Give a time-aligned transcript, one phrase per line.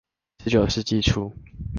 [0.43, 1.31] 十九世紀初